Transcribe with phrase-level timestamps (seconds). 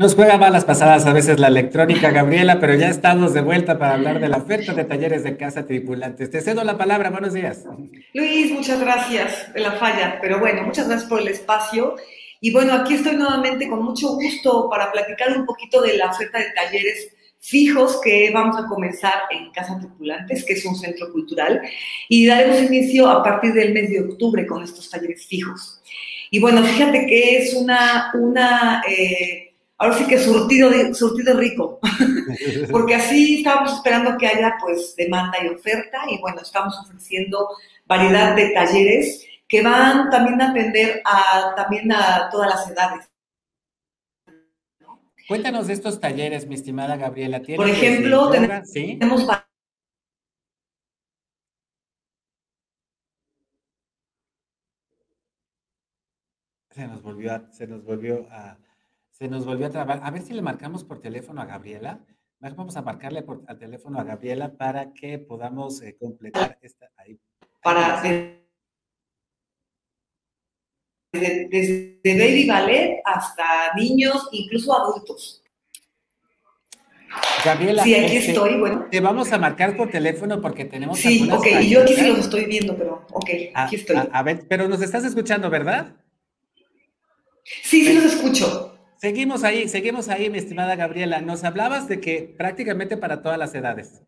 [0.00, 3.92] Nos juega malas pasadas a veces la electrónica, Gabriela, pero ya estamos de vuelta para
[3.92, 6.30] hablar de la oferta de talleres de casa tripulantes.
[6.30, 7.66] Te cedo la palabra, buenos días.
[8.14, 11.96] Luis, muchas gracias de la falla, pero bueno, muchas gracias por el espacio.
[12.40, 16.38] Y bueno, aquí estoy nuevamente con mucho gusto para platicar un poquito de la oferta
[16.38, 21.60] de talleres fijos que vamos a comenzar en Casa Tripulantes, que es un centro cultural,
[22.08, 25.82] y daremos inicio a partir del mes de octubre con estos talleres fijos.
[26.30, 29.49] Y bueno, fíjate que es una, una eh,
[29.80, 31.80] ahora sí que surtido, surtido rico,
[32.70, 37.48] porque así estábamos esperando que haya pues demanda y oferta y bueno, estamos ofreciendo
[37.86, 43.10] variedad de talleres que van también a atender a, también a todas las edades.
[45.26, 47.40] Cuéntanos de estos talleres, mi estimada Gabriela.
[47.56, 48.96] Por ejemplo, tenemos, ¿Sí?
[48.98, 49.26] tenemos
[56.70, 58.56] se nos volvió a, se nos volvió a
[59.20, 60.00] se nos volvió a trabar.
[60.02, 62.00] A ver si le marcamos por teléfono a Gabriela.
[62.38, 66.90] Vamos a marcarle por, al teléfono a Gabriela para que podamos eh, completar esta.
[66.96, 67.20] Ahí.
[67.62, 68.00] Para.
[71.12, 75.42] Desde, desde, baby ballet hasta niños, incluso adultos.
[77.44, 78.86] Gabriela, sí, aquí este, estoy, bueno.
[78.90, 80.98] Te vamos a marcar por teléfono porque tenemos.
[80.98, 83.96] Sí, ok, y yo aquí sí los estoy viendo, pero ok, aquí estoy.
[84.10, 85.96] a, ver, pero nos estás escuchando, ¿verdad?
[87.44, 88.69] Sí, sí los escucho.
[89.00, 91.22] Seguimos ahí, seguimos ahí, mi estimada Gabriela.
[91.22, 94.02] Nos hablabas de que prácticamente para todas las edades.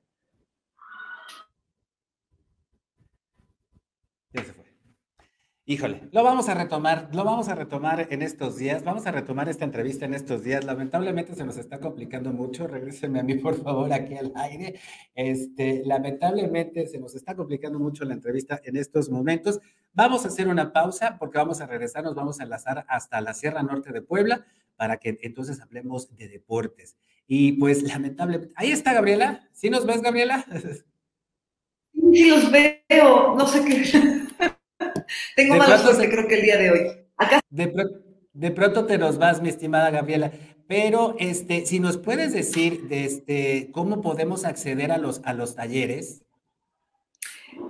[4.34, 4.66] Ya se fue.
[5.64, 9.48] Híjole, lo vamos a retomar, lo vamos a retomar en estos días, vamos a retomar
[9.48, 10.62] esta entrevista en estos días.
[10.64, 14.78] Lamentablemente se nos está complicando mucho, regréseme a mí por favor aquí al aire.
[15.14, 19.58] Este, lamentablemente se nos está complicando mucho la entrevista en estos momentos.
[19.94, 23.33] Vamos a hacer una pausa porque vamos a regresar, nos vamos a enlazar hasta la
[23.33, 24.44] Sierra Norte de Puebla
[24.82, 26.96] para que entonces hablemos de deportes.
[27.28, 29.48] Y pues lamentablemente, ahí está Gabriela.
[29.52, 30.44] ¿Sí nos ves, Gabriela?
[32.12, 33.36] Sí, los veo.
[33.36, 33.84] No sé qué.
[35.36, 36.80] Tengo mala suerte, creo que el día de hoy.
[37.16, 37.40] Acá.
[37.48, 40.32] De, pronto te nos vas, mi estimada Gabriela.
[40.66, 45.54] Pero este, si nos puedes decir de este, cómo podemos acceder a los, a los
[45.54, 46.24] talleres.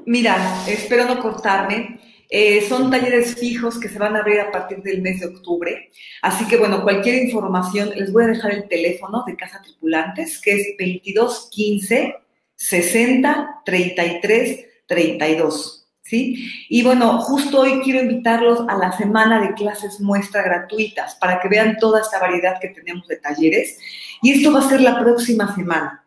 [0.06, 2.00] Mira, espero no cortarme.
[2.34, 5.90] Eh, son talleres fijos que se van a abrir a partir del mes de octubre.
[6.22, 10.52] Así que, bueno, cualquier información, les voy a dejar el teléfono de Casa Tripulantes, que
[10.52, 12.14] es 2215
[12.56, 15.86] 60 33 32.
[16.00, 16.50] ¿Sí?
[16.70, 21.48] Y bueno, justo hoy quiero invitarlos a la semana de clases muestra gratuitas para que
[21.48, 23.78] vean toda esta variedad que tenemos de talleres.
[24.22, 26.02] Y esto va a ser la próxima semana,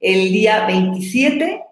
[0.00, 1.64] el día 27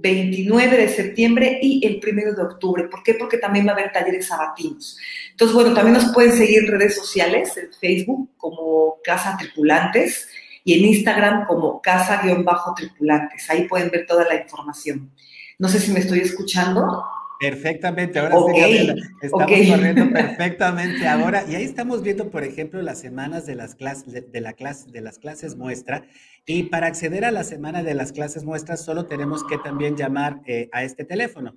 [0.00, 2.84] 29 de septiembre y el 1 de octubre.
[2.84, 3.14] ¿Por qué?
[3.14, 4.96] Porque también va a haber talleres sabatinos.
[5.30, 10.28] Entonces, bueno, también nos pueden seguir en redes sociales, en Facebook como Casa Tripulantes
[10.64, 13.48] y en Instagram como Casa-Tripulantes.
[13.50, 15.10] Ahí pueden ver toda la información.
[15.58, 17.04] No sé si me estoy escuchando.
[17.40, 18.92] Perfectamente, ahora sí,
[19.22, 21.42] estamos corriendo perfectamente ahora.
[21.48, 25.00] Y ahí estamos viendo, por ejemplo, las semanas de las clases, de, la clase, de
[25.00, 26.04] las clases muestra.
[26.44, 30.42] Y para acceder a la semana de las clases muestras, solo tenemos que también llamar
[30.46, 31.56] eh, a este teléfono.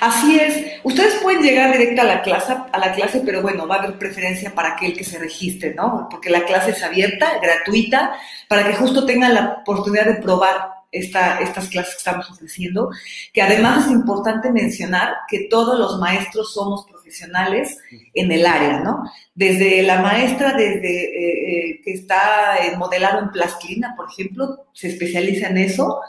[0.00, 0.78] Así es.
[0.84, 3.98] Ustedes pueden llegar directo a la clase, a la clase, pero bueno, va a haber
[3.98, 6.06] preferencia para aquel que se registre, ¿no?
[6.10, 8.12] Porque la clase es abierta, gratuita,
[8.46, 12.90] para que justo tengan la oportunidad de probar estas clases que estamos ofreciendo,
[13.32, 17.78] que además es importante mencionar que todos los maestros somos profesionales
[18.14, 19.02] en el área, ¿no?
[19.34, 25.48] Desde la maestra, desde eh, eh, que está modelado en plastilina, por ejemplo, se especializa
[25.48, 26.00] en eso.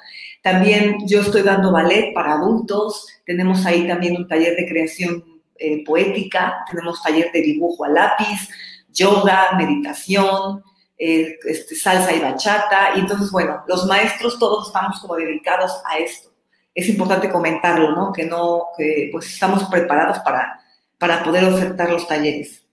[0.42, 5.24] También yo estoy dando ballet para adultos, tenemos ahí también un taller de creación
[5.58, 8.50] eh, poética, tenemos taller de dibujo a lápiz,
[8.94, 10.64] yoga, meditación,
[11.00, 12.92] eh, este, salsa y bachata.
[12.96, 16.30] Y entonces, bueno, los maestros todos estamos como dedicados a esto.
[16.76, 18.12] Es importante comentarlo, ¿no?
[18.12, 20.60] Que no, que pues estamos preparados para,
[20.98, 22.66] para poder ofertar los talleres.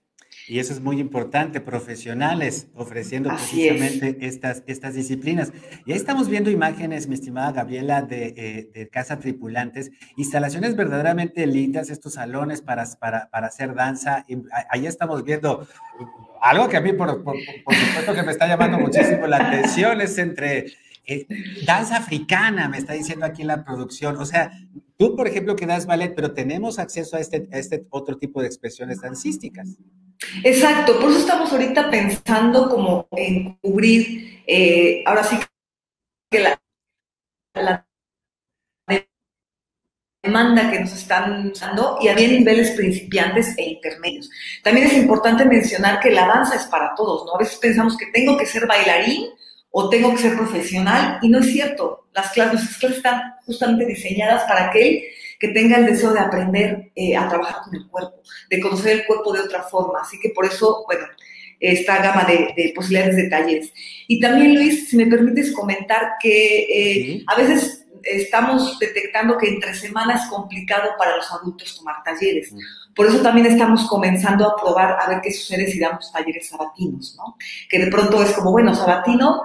[0.47, 5.51] Y eso es muy importante, profesionales ofreciendo precisamente estas, estas disciplinas.
[5.85, 11.45] Y ahí estamos viendo imágenes, mi estimada Gabriela, de, eh, de Casa Tripulantes, instalaciones verdaderamente
[11.47, 14.23] lindas, estos salones para, para, para hacer danza.
[14.29, 14.37] Y
[14.69, 15.67] ahí estamos viendo
[16.41, 20.67] algo que a mí, por, supuesto, que me está llamando muchísimo la atención, es entre
[21.05, 21.27] eh,
[21.65, 24.15] danza africana, me está diciendo aquí en la producción.
[24.17, 24.51] O sea,
[24.97, 28.47] tú, por ejemplo, que das ballet, pero tenemos acceso a este, este otro tipo de
[28.47, 29.77] expresiones dancísticas.
[30.43, 35.37] Exacto, por eso estamos ahorita pensando como en cubrir, eh, ahora sí
[36.31, 36.59] que la,
[40.23, 44.29] demanda que nos están dando y había niveles principiantes e intermedios.
[44.63, 47.35] También es importante mencionar que la danza es para todos, ¿no?
[47.35, 49.27] A veces pensamos que tengo que ser bailarín
[49.71, 52.07] o tengo que ser profesional y no es cierto.
[52.13, 55.03] Las clases, las clases están justamente diseñadas para aquel
[55.39, 59.05] que tenga el deseo de aprender eh, a trabajar con el cuerpo, de conocer el
[59.05, 59.99] cuerpo de otra forma.
[60.01, 61.05] Así que por eso, bueno,
[61.59, 63.73] esta gama de, posibilidades de talleres.
[64.07, 69.73] Y también, Luis, si me permites comentar que eh, a veces estamos detectando que entre
[69.73, 72.53] semanas es complicado para los adultos tomar talleres.
[72.95, 77.15] Por eso también estamos comenzando a probar a ver qué sucede si damos talleres sabatinos,
[77.15, 77.35] ¿no?
[77.69, 79.43] Que de pronto es como, bueno, sabatino.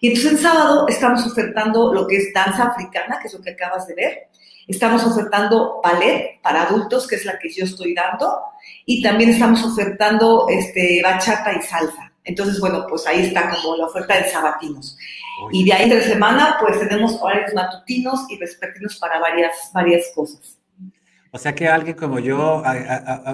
[0.00, 3.50] Y entonces el sábado estamos ofertando lo que es danza africana, que es lo que
[3.50, 4.28] acabas de ver.
[4.66, 8.38] Estamos ofertando ballet para adultos, que es la que yo estoy dando.
[8.86, 12.03] Y también estamos ofertando este, bachata y salsa.
[12.24, 14.96] Entonces, bueno, pues ahí está como la oferta de sabatinos.
[15.52, 20.58] Y de ahí entre semana, pues tenemos horarios matutinos y vespertinos para varias, varias cosas.
[21.34, 22.62] O sea que alguien como yo,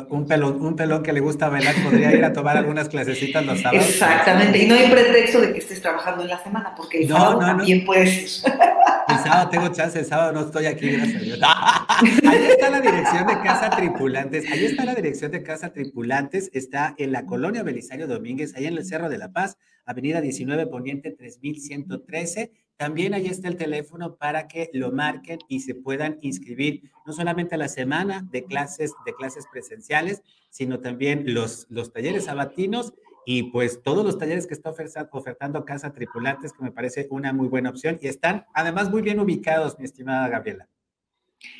[0.08, 3.60] un, pelón, un pelón que le gusta bailar, podría ir a tomar algunas clasecitas los
[3.60, 3.90] sábados.
[3.90, 7.38] Exactamente, y no hay pretexto de que estés trabajando en la semana, porque el sábado
[7.40, 8.42] también puedes.
[8.42, 11.40] El sábado tengo chance, el sábado no estoy aquí, gracias a Dios.
[12.26, 16.94] Ahí está la dirección de Casa Tripulantes, ahí está la dirección de Casa Tripulantes, está
[16.96, 21.10] en la colonia Belisario Domínguez, ahí en el Cerro de la Paz, Avenida 19 Poniente
[21.10, 22.50] 3113
[22.80, 27.54] también ahí está el teléfono para que lo marquen y se puedan inscribir no solamente
[27.54, 32.94] a la semana de clases, de clases presenciales, sino también los, los talleres sabatinos
[33.26, 34.72] y pues todos los talleres que está
[35.12, 39.20] ofertando Casa Tripulantes, que me parece una muy buena opción y están además muy bien
[39.20, 40.66] ubicados, mi estimada Gabriela.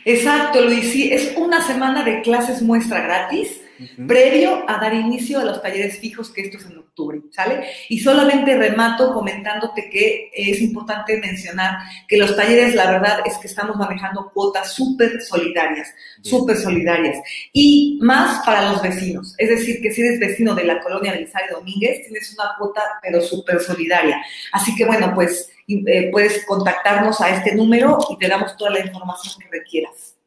[0.06, 3.61] Exacto, Luis, sí, es una semana de clases muestra gratis
[4.06, 7.66] previo a dar inicio a los talleres fijos, que esto es en octubre, ¿sale?
[7.88, 11.78] Y solamente remato comentándote que es importante mencionar
[12.08, 15.88] que los talleres, la verdad es que estamos manejando cuotas súper solidarias,
[16.22, 17.18] súper solidarias,
[17.52, 19.34] y más para los vecinos.
[19.38, 23.20] Es decir, que si eres vecino de la colonia Belisario Domínguez, tienes una cuota, pero
[23.20, 24.22] súper solidaria.
[24.52, 28.80] Así que bueno, pues eh, puedes contactarnos a este número y te damos toda la
[28.80, 30.19] información que requieras.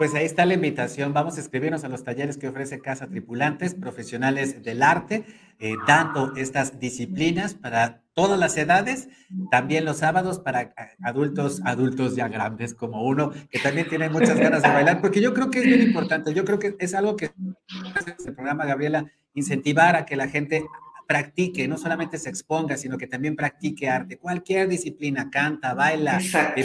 [0.00, 1.12] Pues ahí está la invitación.
[1.12, 5.26] Vamos a escribirnos a los talleres que ofrece Casa Tripulantes, profesionales del arte,
[5.58, 9.10] eh, dando estas disciplinas para todas las edades,
[9.50, 14.62] también los sábados para adultos, adultos ya grandes como uno, que también tiene muchas ganas
[14.62, 17.32] de bailar, porque yo creo que es bien importante, yo creo que es algo que
[18.26, 19.04] el programa, Gabriela,
[19.34, 20.64] incentivar a que la gente
[21.10, 26.20] practique, no solamente se exponga, sino que también practique arte, cualquier disciplina, canta, baila,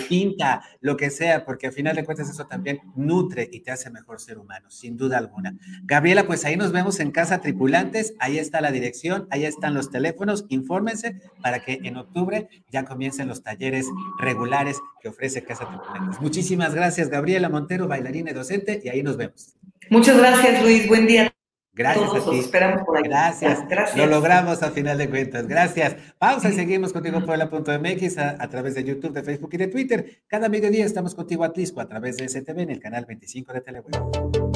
[0.08, 3.90] pinta, lo que sea, porque al final de cuentas eso también nutre y te hace
[3.90, 5.58] mejor ser humano, sin duda alguna.
[5.86, 9.90] Gabriela, pues ahí nos vemos en Casa Tripulantes, ahí está la dirección, ahí están los
[9.90, 13.88] teléfonos, infórmense para que en octubre ya comiencen los talleres
[14.20, 16.22] regulares que ofrece Casa Tripulantes.
[16.22, 19.56] Muchísimas gracias, Gabriela Montero, bailarina y docente, y ahí nos vemos.
[19.90, 21.35] Muchas gracias, Luis, buen día.
[21.76, 22.40] Gracias a ti.
[22.40, 23.04] esperamos por ahí.
[23.04, 23.68] Gracias.
[23.68, 23.98] Gracias.
[23.98, 25.46] Lo logramos a final de cuentas.
[25.46, 25.98] Gracias.
[26.18, 30.24] Pausa y seguimos contigo Puebla.mx a, a través de YouTube, de Facebook y de Twitter.
[30.28, 33.62] Cada mediodía estamos contigo a Tlisco a través de STV en el canal 25 de
[33.62, 33.94] Teleweb.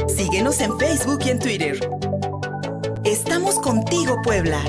[0.07, 1.79] Síguenos en Facebook y en Twitter.
[3.03, 4.61] Estamos contigo, Puebla.